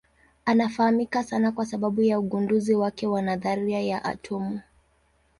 [0.45, 4.61] Anafahamika sana kwa sababu ya ugunduzi wake wa nadharia ya atomu.